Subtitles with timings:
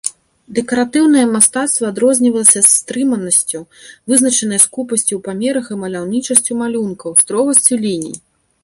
[0.59, 3.59] Дэкаратыўнае мастацтва адрознівалася стрыманасцю,
[4.13, 8.15] вызначанай скупасцю ў памерах і маляўнічасцю малюнкаў, строгасцю ліній.